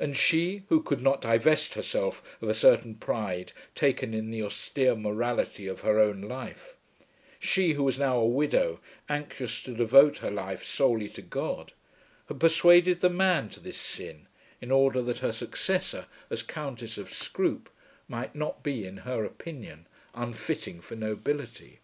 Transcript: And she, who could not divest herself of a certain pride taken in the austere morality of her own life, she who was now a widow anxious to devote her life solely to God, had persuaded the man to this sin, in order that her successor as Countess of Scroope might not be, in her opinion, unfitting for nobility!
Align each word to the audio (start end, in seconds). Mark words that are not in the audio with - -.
And 0.00 0.16
she, 0.16 0.62
who 0.70 0.82
could 0.82 1.02
not 1.02 1.20
divest 1.20 1.74
herself 1.74 2.22
of 2.40 2.48
a 2.48 2.54
certain 2.54 2.94
pride 2.94 3.52
taken 3.74 4.14
in 4.14 4.30
the 4.30 4.42
austere 4.42 4.96
morality 4.96 5.66
of 5.66 5.82
her 5.82 6.00
own 6.00 6.22
life, 6.22 6.74
she 7.38 7.74
who 7.74 7.82
was 7.84 7.98
now 7.98 8.16
a 8.18 8.26
widow 8.26 8.80
anxious 9.10 9.62
to 9.64 9.74
devote 9.74 10.16
her 10.20 10.30
life 10.30 10.64
solely 10.64 11.10
to 11.10 11.20
God, 11.20 11.74
had 12.28 12.40
persuaded 12.40 13.02
the 13.02 13.10
man 13.10 13.50
to 13.50 13.60
this 13.60 13.76
sin, 13.76 14.26
in 14.62 14.70
order 14.70 15.02
that 15.02 15.18
her 15.18 15.32
successor 15.32 16.06
as 16.30 16.42
Countess 16.42 16.96
of 16.96 17.12
Scroope 17.12 17.68
might 18.08 18.34
not 18.34 18.62
be, 18.62 18.86
in 18.86 18.96
her 19.04 19.22
opinion, 19.22 19.86
unfitting 20.14 20.80
for 20.80 20.96
nobility! 20.96 21.80